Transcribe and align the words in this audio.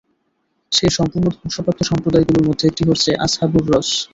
সেই 0.71 0.91
সম্পূর্ণ 0.97 1.25
ধ্বংসপ্রাপ্ত 1.35 1.81
সম্প্রদায়গুলোর 1.89 2.47
মধ্যে 2.49 2.65
একটি 2.67 2.83
হচ্ছে 2.89 3.09
আসহাবুর 3.25 3.65
রসস। 3.69 3.91